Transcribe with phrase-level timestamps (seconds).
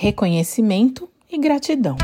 [0.00, 1.94] reconhecimento e gratidão.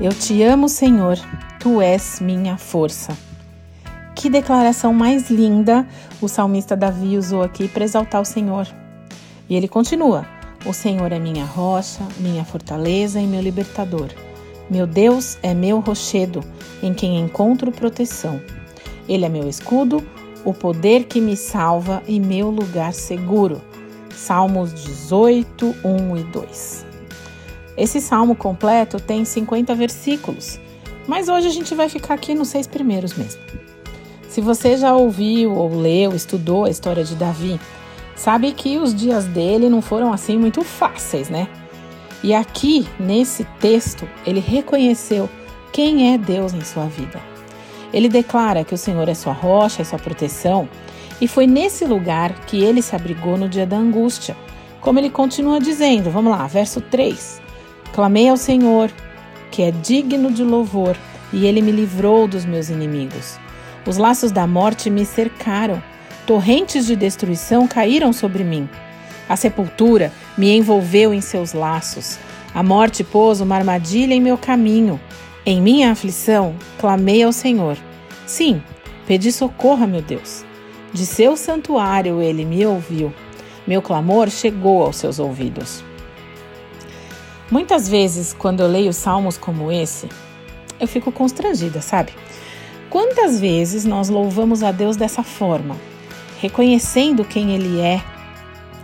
[0.00, 1.18] Eu te amo, Senhor,
[1.58, 3.18] tu és minha força.
[4.14, 5.84] Que declaração mais linda
[6.22, 8.64] o salmista Davi usou aqui para exaltar o Senhor.
[9.48, 10.24] E ele continua:
[10.64, 14.10] O Senhor é minha rocha, minha fortaleza e meu libertador.
[14.68, 16.42] Meu Deus é meu rochedo,
[16.82, 18.40] em quem encontro proteção.
[19.08, 20.04] Ele é meu escudo,
[20.44, 23.62] o poder que me salva e meu lugar seguro.
[24.10, 26.86] Salmos 18, 1 e 2.
[27.76, 30.58] Esse salmo completo tem 50 versículos,
[31.06, 33.40] mas hoje a gente vai ficar aqui nos seis primeiros mesmo.
[34.28, 37.60] Se você já ouviu ou leu, estudou a história de Davi,
[38.16, 41.46] sabe que os dias dele não foram assim muito fáceis, né?
[42.26, 45.30] E aqui, nesse texto, ele reconheceu
[45.72, 47.20] quem é Deus em sua vida.
[47.92, 50.68] Ele declara que o Senhor é sua rocha, é sua proteção,
[51.20, 54.36] e foi nesse lugar que ele se abrigou no dia da angústia.
[54.80, 57.40] Como ele continua dizendo, vamos lá, verso 3.
[57.92, 58.90] Clamei ao Senhor,
[59.52, 60.96] que é digno de louvor,
[61.32, 63.38] e ele me livrou dos meus inimigos.
[63.86, 65.80] Os laços da morte me cercaram,
[66.26, 68.68] torrentes de destruição caíram sobre mim.
[69.28, 72.18] A sepultura me envolveu em seus laços.
[72.54, 75.00] A morte pôs uma armadilha em meu caminho.
[75.44, 77.76] Em minha aflição, clamei ao Senhor.
[78.26, 78.62] Sim,
[79.06, 80.44] pedi socorro a meu Deus.
[80.92, 83.12] De seu santuário ele me ouviu.
[83.66, 85.84] Meu clamor chegou aos seus ouvidos.
[87.50, 90.08] Muitas vezes, quando eu leio salmos como esse,
[90.80, 92.12] eu fico constrangida, sabe?
[92.90, 95.76] Quantas vezes nós louvamos a Deus dessa forma,
[96.40, 98.02] reconhecendo quem Ele é,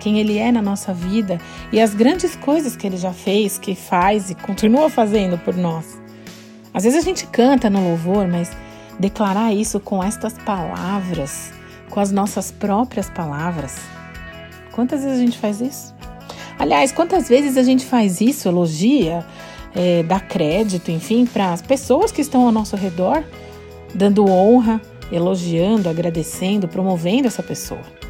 [0.02, 1.38] quem Ele é na nossa vida
[1.70, 5.96] e as grandes coisas que Ele já fez, que faz e continua fazendo por nós.
[6.74, 8.50] Às vezes a gente canta no louvor, mas
[8.98, 11.52] declarar isso com estas palavras,
[11.88, 13.76] com as nossas próprias palavras,
[14.72, 15.94] quantas vezes a gente faz isso?
[16.58, 19.24] Aliás, quantas vezes a gente faz isso, elogia,
[19.74, 23.22] é, dá crédito, enfim, para as pessoas que estão ao nosso redor,
[23.94, 24.80] dando honra,
[25.12, 28.01] elogiando, agradecendo, promovendo essa pessoa.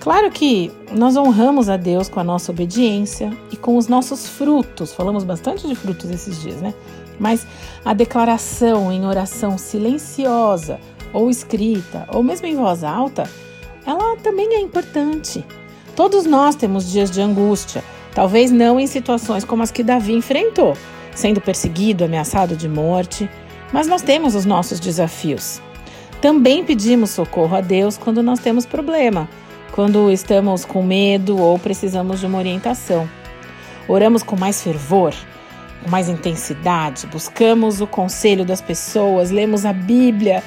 [0.00, 4.94] Claro que nós honramos a Deus com a nossa obediência e com os nossos frutos.
[4.94, 6.72] Falamos bastante de frutos esses dias, né?
[7.18, 7.46] Mas
[7.84, 10.80] a declaração em oração silenciosa
[11.12, 13.28] ou escrita, ou mesmo em voz alta,
[13.84, 15.44] ela também é importante.
[15.94, 17.84] Todos nós temos dias de angústia,
[18.14, 20.78] talvez não em situações como as que Davi enfrentou,
[21.14, 23.28] sendo perseguido, ameaçado de morte,
[23.70, 25.60] mas nós temos os nossos desafios.
[26.22, 29.28] Também pedimos socorro a Deus quando nós temos problema,
[29.72, 33.08] quando estamos com medo ou precisamos de uma orientação.
[33.88, 35.14] Oramos com mais fervor,
[35.82, 40.42] com mais intensidade, buscamos o conselho das pessoas, lemos a Bíblia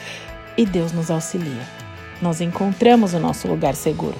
[0.58, 1.62] e Deus nos auxilia.
[2.22, 4.16] Nós encontramos o nosso lugar seguro.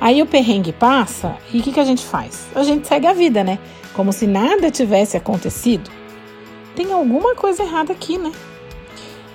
[0.00, 2.46] Aí o perrengue passa e o que, que a gente faz?
[2.54, 3.58] A gente segue a vida, né?
[3.94, 5.90] Como se nada tivesse acontecido.
[6.74, 8.30] Tem alguma coisa errada aqui, né?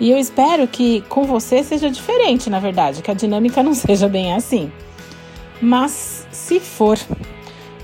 [0.01, 4.09] E eu espero que com você seja diferente, na verdade, que a dinâmica não seja
[4.09, 4.69] bem assim.
[5.61, 6.99] Mas se for,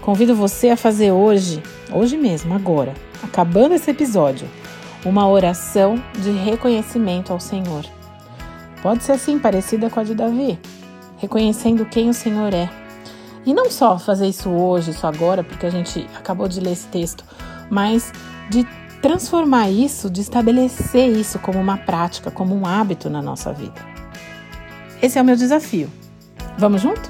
[0.01, 1.63] convido você a fazer hoje,
[1.93, 4.49] hoje mesmo, agora, acabando esse episódio,
[5.05, 7.85] uma oração de reconhecimento ao Senhor.
[8.81, 10.59] Pode ser assim, parecida com a de Davi
[11.17, 12.69] reconhecendo quem o Senhor é.
[13.45, 16.87] E não só fazer isso hoje, isso agora, porque a gente acabou de ler esse
[16.87, 17.23] texto,
[17.69, 18.11] mas
[18.49, 18.67] de
[19.07, 23.79] transformar isso, de estabelecer isso como uma prática, como um hábito na nossa vida.
[25.01, 25.89] Esse é o meu desafio.
[26.57, 27.09] Vamos junto?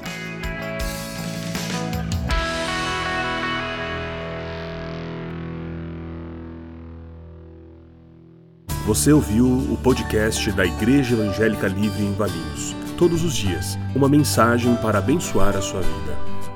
[8.86, 14.76] Você ouviu o podcast da Igreja Evangélica Livre em Valinhos todos os dias uma mensagem
[14.76, 16.37] para abençoar a sua vida.